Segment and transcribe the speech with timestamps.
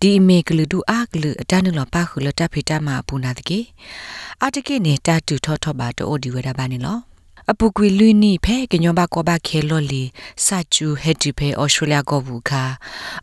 [0.00, 3.60] ဒီမေကလူဒူအာကလူအတနုလပါခုလတာဖီတမပူနာတကေ
[4.44, 6.98] အတကိနေတာတူထောထောပါတိုဒီဝဒါပါနေလော
[7.50, 10.02] အပုကွေလူနီဖဲကညောဘကောဘခဲလော်လီ
[10.44, 12.62] စာချူဟက်တီဖဲအော်စတြေးလျကောဘူးခါ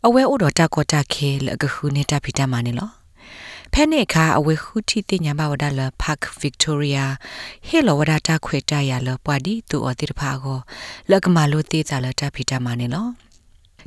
[0.06, 3.01] အဝဲအိုတော်တာကောတာခဲလကခုနေတာဖီတမနေလော
[3.74, 7.06] ဖဲနေခါအဝေခုတီတင်ညာဘဝဒါလဖတ်ဗစ်တိုးရီယာ
[7.68, 10.60] ဟေလဝဒါတာခွေတရလပွားဒီတူအတိတဖာကို
[11.12, 13.08] လကမလိုတေးကြလတာဖီတာမနေလော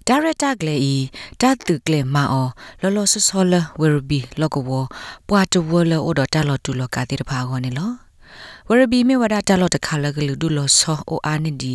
[0.06, 0.96] ဒါရတာကလေဤ
[1.40, 2.48] တတ်သူကလေမအော
[2.80, 4.70] လောလောဆဆောလဝရဘီလောကဝ
[5.28, 7.90] ပွားတဝလအော်ဒတာလောတူလောကတိတဖာကိုနေလော
[8.68, 11.72] ဝရဘီမေဝဒါတာလောတခါလကလူဒူလောဆောအိုအာနေဒီ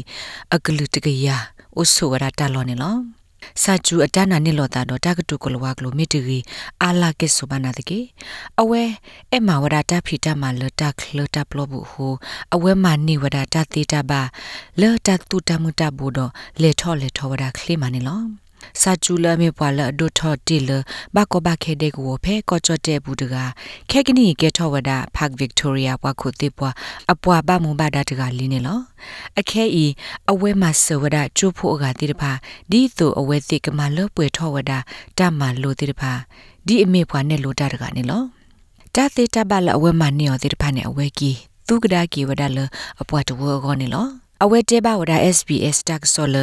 [0.54, 1.28] အကလူတကရ
[1.76, 3.19] အိုဆိုဝဒါတာလောနေလော
[3.64, 6.40] စာကျူအတနာနိလောတာတော့တကတုကလဝကလိုမီတီ
[6.84, 8.00] အာလာကေဆိုဘာနာတကေ
[8.62, 8.84] အဝဲ
[9.36, 12.14] အမဝရတာဖီတာမလတာခလတာပလဘူးဟို
[12.54, 14.22] အဝဲမနိဝရတာတေတာဘာ
[14.82, 18.49] လတာတူတမတာဘူတော့လေထောလေထောဝရခလိမနေလော
[18.82, 20.70] စာကျူလာမေပွာလဒိုထော်တီလ
[21.16, 23.36] ဘကောဘခဲတဲ့ကိုဖဲကောချတဲ့ဘူးတက
[23.90, 26.74] ခဲကနီကဲထောဝဒဖက်ဗစ်တိုးရီယာဘွားခုတိပွား
[27.12, 28.80] အပွားဘမုံဘာဒတကလင်းနေလော
[29.40, 29.86] အခဲဤ
[30.32, 32.32] အဝဲမဆဝဒကျိုးဖို့အကတိတဖာ
[32.72, 34.72] ဒီသူအဝဲတိကမလောပွေထောဝဒ
[35.18, 36.12] တမလိုတိတဖာ
[36.68, 38.24] ဒီအမေပွားနဲ့လိုတာတကနေလော
[38.96, 41.32] တာသေးတဘလအဝဲမနေော်တိတဖာနဲ့အဝဲကီ
[41.68, 42.60] သူကဒါကီဝဒလ
[43.02, 44.08] အပွားတဝောကောနေလော
[44.44, 46.36] အဝဲတဲပါဝဒ SBS တက်ဆောလ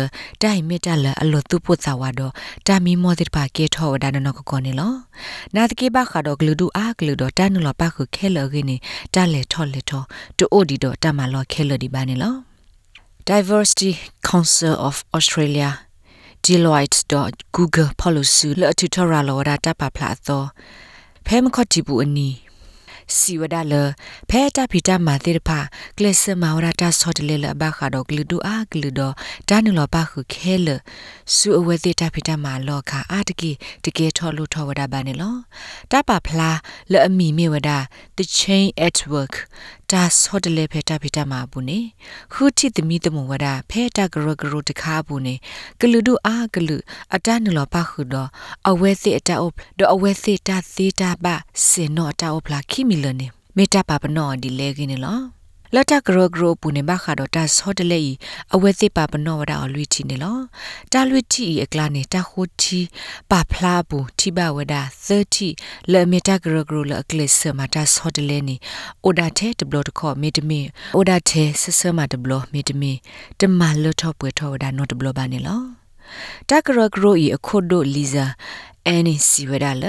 [0.43, 2.21] တိုင်မီတလအလောတုပုသဝါဒ
[2.67, 4.93] တာမီမောတိပါကေထောဝဒနနကကောနေလော
[5.55, 8.77] နာတကေပါခါတော့ဂလူဒူအာဂလူတော့တန်နလပါခုခဲလကိနေ
[9.15, 10.03] တလေထောလေထော
[10.39, 12.35] တူအိုဒီတော့တမလောခဲလဒီပါနေလော
[13.29, 13.93] Diversity
[14.29, 15.71] Council of Australia
[16.45, 20.47] Deloitte.google policy လအတူထရလောဒတာပါဖလာတော့
[21.27, 22.31] ဖဲမခတ်တီဘူးအနီ
[23.15, 23.75] စီဝဒါလ
[24.31, 25.59] ဖဲတာဖီတာမာတိရဖာ
[25.97, 29.01] ကလစ်မဝရတာဆော့တလေလဘခါတော့ဂလူဒူအာဂလူဒ
[29.49, 30.69] တာနလဘခုခဲလ
[31.35, 33.51] စူအဝဲတိတာဖီတာမာလောခါအာတကီ
[33.85, 35.37] တကယ်ထော်လို့ထော်ဝဒါဘာနေလော
[35.93, 36.59] တာပါဖလား
[36.93, 37.79] လအမီမေဝဒါ
[38.17, 39.35] the chain at work
[39.93, 41.79] တာဆော့တလေဖဲတာဖီတာမာဘူးနေ
[42.33, 45.35] ခုတိသမီတမဝဒါဖဲတာဂရဂရတခါဘူးနေ
[45.81, 46.77] ဂလူဒူအာဂလူ
[47.15, 48.29] အတနလဘခုတော့
[48.71, 51.35] အဝဲတိအတာအုပ်တော့အဝဲတိတာသေးတာပါ
[51.67, 53.27] စင်တော့အတာအုပ်ဖလားခိမီလနေ
[53.57, 55.37] မေတ္တာပါပနောဒီလေကင်းနော်
[55.75, 58.03] လတ်တဂရဂရပူနေဘခါတော့တဆောတလေ
[58.55, 60.39] အဝဲသိပါပနောဝဒအလွီချီနေလော
[60.93, 62.81] တာလွီချီအကလာနေတာခိုချီ
[63.31, 64.75] ပါဖလာဘူးတိဘဝဒ
[65.33, 68.57] 30လေမီတာဂရဂရလအကလစ်ဆမတာဆောတလေနီ
[69.05, 70.61] အိုဒါတဲ့ဒဘလတခေါ်မီတမီ
[70.97, 72.93] အိုဒါတဲ့ဆဆမဒဘလမီတမီ
[73.41, 75.63] တမလထောပွေထောဝဒနော့ဒဘလဘာနေလော
[76.51, 78.27] တဂရဂရဤအခုဒိုလီဇာ
[78.89, 79.85] အနိစီဝဒါလ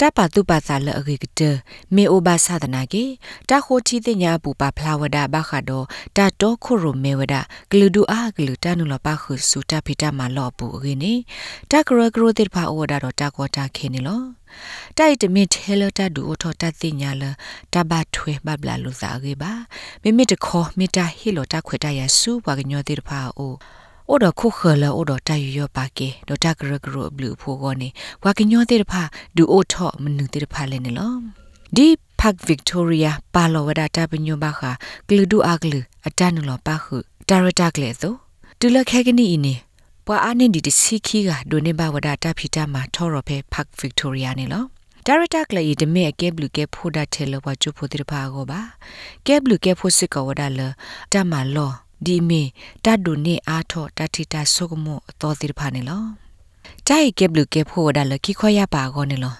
[0.00, 1.40] တပတုပသလအဂိကတ
[1.94, 3.04] မေအိုဘာသဒနာကေ
[3.50, 5.84] တခိုချီတင်ညာပူပါဖလာဝဒဘခါတော့
[6.16, 7.34] တတောခုရမေဝဒ
[7.70, 11.12] ဂလူဒူအာဂလူတနုလပခုစုတဖိတမလောပူအဂိနေ
[11.70, 14.22] တဂရဂရတိဖာဩဝဒတော့တကောတာခေနေလော
[14.98, 17.24] တိုက်တမစ်ဟဲလတဒူအထောတသိညာလ
[17.72, 19.52] တဘထွေဘဘလာလူစားကေပါ
[20.02, 23.54] မိမိတခေါ်မိတာဟီလိုတခွေတရဆူဘကညောတိဖာအို
[24.10, 27.88] အိုဒခုခလအိုဒတယရပါကေဒတဂရဂရဘလူဖိုကောနေ
[28.22, 29.02] ဝါကညောတေတဖာ
[29.36, 31.14] ဒူအိုထောမနုတေတဖာလဲနေလော
[31.76, 31.86] ဒီ
[32.18, 34.70] ဖက်ဗစ်တိုးရီယာပါလောဝဒတာပညောပါခာ
[35.08, 36.96] ဂလူဒူအာဂလူအတနလောပါခု
[37.28, 38.14] ဒါရတာကလေသော
[38.60, 39.60] တူလခဲကနီအင်း
[40.06, 44.64] ပွာအာနေဒီတစီခီကဒိုနေဘဝဒတာဖီတာမှာထော်ရဖဲဖက်ဗစ်တိုးရီယာနေလော
[45.06, 48.60] ဒါရတာကလေးဒမေကဲဘလူကဲဖိုဒါထဲလောဝချူဖိုတိဖာကိုပါ
[49.26, 50.60] ကဲဘလူကဲဖိုစစ်ကောဝဒါလ
[51.12, 51.72] တမလော
[52.04, 52.42] ဒီမီ
[52.84, 56.04] တတ်ဒုနေအားထောတတိတာဆုကမှုအတော်တိဖာနေလော
[56.86, 59.34] တိုင်ကဲဘလူကဲဖို့ဒါလခိခွရပါကောနေလော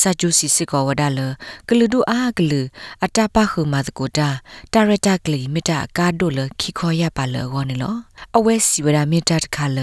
[0.00, 1.20] စာကျူစီစစ်ကောဝဒါလ
[1.68, 2.60] ကလူဒူအားကလူ
[3.04, 4.28] အတပခုမသကိုတာ
[4.72, 7.94] တာရတာကလီမီတာကာဒိုလခိခွရပါလောကောနေလော
[8.36, 9.78] အဝဲစီဝဒမီတာတခါလ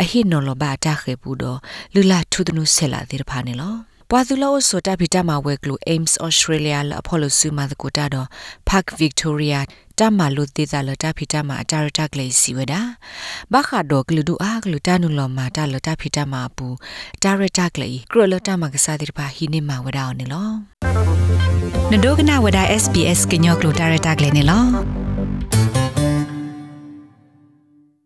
[0.00, 1.58] အဟိနော်လဘာတာခေပူတော့
[1.94, 3.74] လူလာထုဒနုဆဲလာတိဖာနေလော
[4.12, 8.28] ပွာသူလောဆိုတာဗီတာမဝဲကလူ Ames Australia လ Apollo စုမသကိုတာတော့
[8.68, 9.60] Park Victoria
[9.98, 12.80] တမလူသေးတာလတာဖီတာမအတာရတာကလေးစီဝဒါ
[13.52, 16.66] ဘခါတော့ကလူဒူအားကလူတာနုလောမာတာလတာဖီတာမပူ
[17.22, 20.50] တာရတာကလေးကရလတာမကစားတိပါဟိနေမဝဒါအောင်နေလော
[21.90, 24.64] နဒိုကနာဝဒါ SBS ကညောကလူတာရတာကလေးနေလော